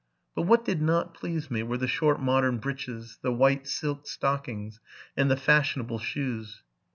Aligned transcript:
But 0.33 0.47
what 0.47 0.65
did 0.65 0.81
not 0.81 1.13
please 1.13 1.51
me 1.51 1.61
were 1.61 1.77
the 1.77 1.85
short 1.85 2.19
modern 2.19 2.57
breeches, 2.57 3.19
the 3.21 3.31
white 3.31 3.67
silk 3.67 4.07
stockings, 4.07 4.79
and 5.15 5.29
the 5.29 5.37
fashionable 5.37 5.99
shoes. 5.99 6.63